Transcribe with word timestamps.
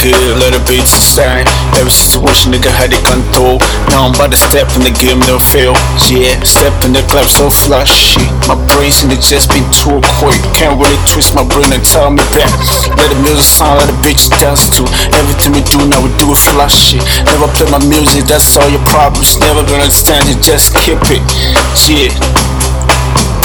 good, 0.00 0.40
let 0.40 0.52
the 0.56 0.62
beats 0.66 0.90
shine. 1.14 1.46
Every 1.78 1.92
situation, 1.92 2.52
nigga 2.52 2.72
had 2.72 2.92
it 2.92 3.02
control. 3.04 3.60
Now 3.92 4.08
I'm 4.08 4.14
about 4.14 4.32
to 4.32 4.38
step 4.40 4.66
in 4.74 4.82
the 4.82 4.94
game, 4.94 5.20
no 5.28 5.38
fail. 5.38 5.76
Yeah, 6.08 6.40
step 6.42 6.74
in 6.82 6.92
the 6.96 7.04
club 7.06 7.28
so 7.28 7.52
flashy. 7.52 8.24
My 8.48 8.58
brains 8.74 9.04
in 9.04 9.12
the 9.12 9.20
chest 9.20 9.52
been 9.52 9.66
too 9.70 10.00
quick. 10.18 10.38
Can't 10.56 10.80
really 10.80 10.98
twist 11.06 11.36
my 11.36 11.46
brain 11.46 11.70
and 11.70 11.84
tell 11.84 12.10
me 12.10 12.24
back. 12.34 12.50
Let 12.98 13.12
the 13.12 13.18
music 13.22 13.46
sound, 13.46 13.78
let 13.78 13.88
the 13.88 13.96
bitch 14.02 14.26
dance 14.40 14.66
to. 14.74 14.82
Everything 15.20 15.54
we 15.54 15.62
do 15.68 15.84
now, 15.86 16.02
we 16.02 16.10
do 16.18 16.32
it 16.32 16.40
flashy. 16.50 16.98
Never 17.30 17.46
play 17.54 17.68
my 17.70 17.82
music, 17.86 18.26
that's 18.26 18.56
all 18.56 18.68
your 18.68 18.84
problems. 18.90 19.38
Never 19.38 19.62
gonna 19.62 19.86
understand 19.86 20.26
it, 20.26 20.40
just 20.42 20.74
keep 20.82 21.00
it. 21.12 21.22
Yeah. 21.86 22.59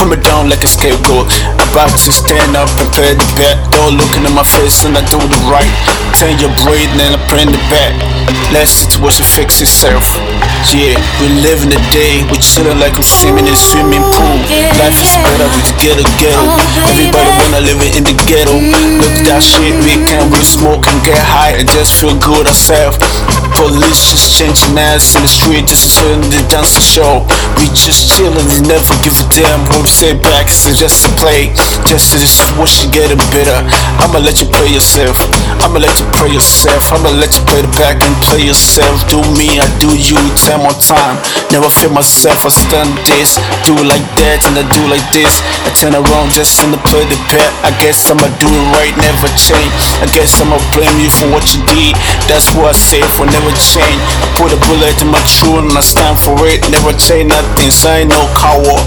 Me 0.05 0.21
down 0.21 0.53
like 0.53 0.61
a 0.61 0.69
scapegoat. 0.69 1.25
About 1.57 1.89
to 1.89 2.11
stand 2.13 2.53
up 2.53 2.69
and 2.77 2.85
pay 2.93 3.17
the 3.17 3.25
bet. 3.33 3.57
Don't 3.73 3.97
looking 3.97 4.21
in 4.21 4.33
my 4.37 4.45
face 4.45 4.85
and 4.85 4.93
I 4.93 5.01
do 5.09 5.17
the 5.17 5.41
right. 5.49 5.65
Turn 6.13 6.37
your 6.37 6.53
brain 6.61 6.93
and 7.01 7.17
I 7.17 7.19
bring 7.25 7.49
the 7.49 7.57
back. 7.73 7.89
Let 8.53 8.69
situation 8.69 9.25
fix 9.25 9.65
itself. 9.65 10.05
Yeah, 10.69 10.93
we 11.17 11.41
live 11.41 11.65
in 11.65 11.73
the 11.73 11.81
day. 11.89 12.21
We 12.29 12.37
chillin' 12.37 12.77
like 12.77 13.01
I'm 13.01 13.03
swimming 13.05 13.49
in 13.49 13.53
a 13.53 13.57
swimming 13.57 14.05
pool. 14.13 14.37
Life 14.77 15.01
is 15.01 15.17
better 15.25 15.49
with 15.49 15.65
the 15.65 15.73
ghetto 15.81 16.05
ghetto. 16.21 16.37
Oh, 16.53 16.85
Everybody 16.85 17.31
wanna 17.41 17.65
live 17.65 17.81
it 17.81 17.97
in 17.97 18.05
the 18.05 18.13
ghetto. 18.29 18.53
Look 19.01 19.09
at 19.09 19.25
that 19.25 19.41
shit, 19.41 19.73
we 19.81 19.97
can 20.05 20.29
we 20.29 20.45
smoke 20.45 20.85
and 20.85 21.01
get 21.01 21.17
high 21.17 21.57
and 21.57 21.65
just 21.73 21.97
feel 21.97 22.13
good 22.21 22.45
ourselves. 22.45 23.01
Police 23.55 24.11
just 24.11 24.35
changing 24.35 24.75
ass 24.75 25.15
in 25.15 25.23
the 25.23 25.31
street, 25.31 25.63
just 25.63 25.87
chillin' 25.95 26.27
the 26.27 26.43
dance 26.51 26.75
show. 26.75 27.23
We 27.55 27.71
just 27.71 28.11
chillin', 28.11 28.43
we 28.51 28.59
never 28.67 28.91
give 28.99 29.15
a 29.15 29.25
damn 29.31 29.63
what 29.71 29.87
we 29.87 29.89
say 29.89 30.11
back. 30.11 30.51
It's 30.51 30.67
just 30.67 31.07
a 31.07 31.11
play, 31.15 31.55
just 31.87 32.11
to 32.11 32.19
just 32.19 32.43
wish 32.59 32.83
you 32.83 32.91
getting 32.91 33.17
better. 33.31 33.55
I'ma 34.03 34.19
let 34.19 34.43
you 34.43 34.47
play 34.51 34.75
yourself. 34.75 35.15
I'ma 35.63 35.79
let 35.79 35.95
you 35.95 36.07
play 36.19 36.35
yourself. 36.35 36.91
I'ma 36.91 37.15
let 37.15 37.31
you 37.31 37.43
play 37.47 37.63
the 37.63 37.71
back 37.79 38.03
and 38.03 38.13
play 38.27 38.43
yourself. 38.43 39.07
Do 39.07 39.23
me, 39.39 39.55
I 39.55 39.67
do 39.79 39.95
you, 39.95 40.19
time 40.35 40.67
on 40.67 40.75
time. 40.77 41.15
Never 41.49 41.71
feel 41.71 41.95
myself, 41.95 42.43
I 42.43 42.51
stand 42.51 42.91
this. 43.07 43.39
Do 43.63 43.71
it 43.79 43.87
like 43.87 44.03
that 44.19 44.43
and 44.51 44.59
I 44.59 44.67
do 44.67 44.83
like 44.91 45.05
this. 45.15 45.31
I 45.63 45.71
turn 45.79 45.95
around 45.95 46.35
just 46.35 46.59
in 46.59 46.75
the 46.75 46.81
play 46.91 47.07
the 47.07 47.17
bet. 47.31 47.49
I 47.63 47.71
guess 47.79 48.03
I'ma 48.11 48.27
do 48.37 48.51
it 48.51 48.65
right, 48.75 48.95
never 48.99 49.31
change. 49.39 49.71
I 50.03 50.11
guess 50.11 50.43
I'ma 50.43 50.59
blame 50.75 50.99
you 50.99 51.09
for 51.09 51.31
what 51.31 51.47
you 51.55 51.63
did. 51.71 51.95
That's 52.27 52.51
what 52.51 52.75
I 52.75 52.77
say 52.77 53.01
for 53.15 53.25
never 53.25 53.44
change. 53.53 54.01
I 54.21 54.27
put 54.37 54.53
a 54.53 54.59
bullet 54.65 54.97
in 55.01 55.09
my 55.13 55.21
true 55.27 55.59
and 55.61 55.69
I 55.75 55.81
stand 55.81 56.17
for 56.17 56.33
it. 56.47 56.63
Never 56.71 56.93
change 56.97 57.29
nothing, 57.29 57.71
so 57.71 57.89
I 57.89 58.05
ain't 58.05 58.09
no 58.09 58.21
coward. 58.33 58.81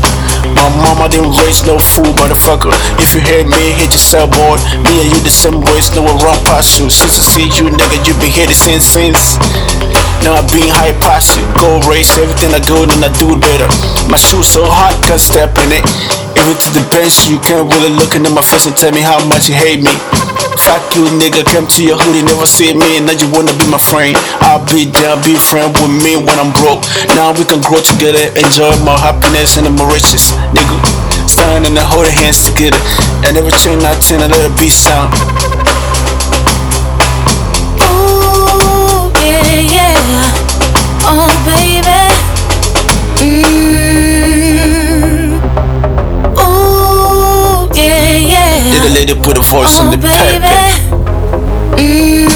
My 0.56 0.68
mama 0.82 1.06
didn't 1.06 1.36
raise 1.38 1.62
no 1.62 1.78
fool, 1.78 2.10
motherfucker. 2.18 2.74
If 2.98 3.14
you 3.14 3.20
hear 3.22 3.44
me, 3.46 3.76
hit 3.78 3.92
yourself, 3.92 4.32
boy. 4.34 4.58
Me 4.82 5.04
and 5.04 5.08
you 5.12 5.20
the 5.22 5.30
same 5.30 5.60
ways, 5.62 5.92
no 5.94 6.02
one 6.02 6.18
run 6.24 6.38
past 6.48 6.78
you. 6.80 6.90
Since 6.90 7.18
I 7.18 7.22
see 7.22 7.46
you, 7.54 7.70
nigga, 7.70 7.98
you 8.06 8.14
been 8.18 8.32
here 8.32 8.48
the 8.48 8.56
same 8.56 8.80
since. 8.80 9.38
Now 10.26 10.34
I 10.34 10.42
been 10.50 10.66
high 10.66 10.96
past 10.98 11.38
it. 11.38 11.46
Go 11.62 11.78
race, 11.86 12.10
everything 12.18 12.50
I 12.50 12.60
do, 12.60 12.86
then 12.86 13.04
I 13.04 13.10
do 13.14 13.38
it 13.38 13.40
better. 13.40 13.68
My 14.10 14.18
shoes 14.18 14.50
so 14.50 14.66
hot, 14.66 14.98
can't 15.04 15.20
step 15.20 15.54
in 15.62 15.70
it. 15.70 15.84
Even 16.34 16.54
to 16.54 16.68
the 16.74 16.84
bench, 16.90 17.28
you 17.30 17.38
can't 17.38 17.70
really 17.70 17.90
look 17.90 18.14
into 18.14 18.30
my 18.30 18.42
face 18.42 18.66
and 18.66 18.76
tell 18.76 18.92
me 18.92 19.00
how 19.00 19.22
much 19.26 19.48
you 19.48 19.54
hate 19.54 19.82
me. 19.82 20.47
Fuck 20.66 20.96
you, 20.96 21.06
nigga, 21.16 21.44
come 21.46 21.66
to 21.66 21.84
your 21.84 21.96
hoodie, 21.96 22.22
never 22.22 22.46
see 22.46 22.74
me, 22.74 23.00
now 23.00 23.12
you 23.12 23.30
wanna 23.30 23.54
be 23.56 23.66
my 23.70 23.78
friend. 23.78 24.16
I'll 24.42 24.64
be 24.66 24.84
there, 24.84 25.16
be 25.22 25.38
friend 25.38 25.72
with 25.78 25.90
me 26.02 26.16
when 26.16 26.36
I'm 26.38 26.52
broke. 26.52 26.82
Now 27.14 27.32
we 27.32 27.44
can 27.44 27.60
grow 27.62 27.80
together, 27.80 28.30
enjoy 28.34 28.74
my 28.82 28.98
happiness 28.98 29.56
and 29.56 29.70
my 29.76 29.86
riches, 29.92 30.34
nigga. 30.52 30.76
Standing 31.28 31.76
and 31.76 31.86
holding 31.86 32.12
hands 32.12 32.44
together, 32.44 32.80
and 33.24 33.36
never 33.36 33.50
change 33.50 33.82
nothing, 33.82 34.20
and 34.20 34.32
let 34.32 34.50
it 34.50 34.56
be 34.58 34.68
sound. 34.68 35.14
Voice 49.48 49.78
on 49.80 49.88
Oh, 49.88 49.90
the 49.90 49.98
baby. 49.98 50.44
paper. 50.44 51.78
Mm. 51.78 52.28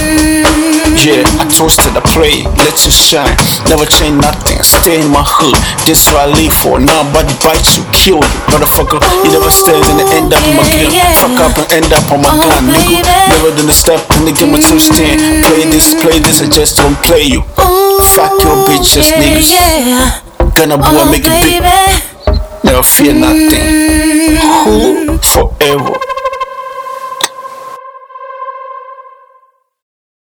Yeah, 1.02 1.26
I 1.42 1.50
toast 1.50 1.82
toasted, 1.82 1.98
I 1.98 2.02
pray, 2.14 2.46
let 2.62 2.78
you 2.86 2.92
shine. 2.94 3.34
Never 3.66 3.82
change 3.90 4.22
nothing, 4.22 4.62
stay 4.62 5.02
in 5.02 5.10
my 5.10 5.26
hood. 5.26 5.58
This 5.82 6.06
what 6.14 6.30
I 6.30 6.30
live 6.30 6.54
for. 6.62 6.78
Now 6.78 7.02
I'm 7.02 7.10
about 7.10 7.26
to 7.26 7.34
bite 7.42 7.66
you, 7.74 7.82
kill 7.90 8.22
you, 8.22 8.38
motherfucker. 8.54 9.02
You 9.26 9.34
never 9.34 9.50
stand 9.50 9.82
in 9.90 9.98
the 9.98 10.06
end 10.14 10.30
up 10.30 10.38
in 10.46 10.54
my 10.54 10.62
grill. 10.62 10.94
yeah. 10.94 11.10
Fuck 11.18 11.42
up 11.42 11.58
and 11.58 11.82
end 11.82 11.90
up 11.90 12.06
on 12.14 12.22
my 12.22 12.30
Oh, 12.30 12.38
gun, 12.46 12.70
nigga. 12.70 13.02
Never 13.34 13.50
done 13.50 13.66
a 13.66 13.74
step 13.74 13.98
in 14.14 14.30
the 14.30 14.32
game 14.32 14.54
of 14.54 14.62
two 14.62 14.78
stand. 14.78 15.42
Play 15.50 15.66
this, 15.74 15.90
play 15.98 16.22
this, 16.22 16.38
I 16.38 16.46
just 16.46 16.78
don't 16.78 16.94
play 17.02 17.26
you. 17.26 17.42
Ooh, 17.58 17.98
Fuck 18.14 18.38
your 18.38 18.62
bitches, 18.70 19.10
yeah, 19.10 19.18
niggas. 19.18 19.50
Yeah. 19.50 20.22
Gonna 20.54 20.78
boy 20.78 21.02
Oh, 21.02 21.10
make 21.10 21.26
it 21.26 21.34
big, 21.42 21.66
never 22.62 22.82
fear 22.86 23.10
nothing. 23.18 23.58
Mm. 23.58 24.38
Who? 24.70 25.01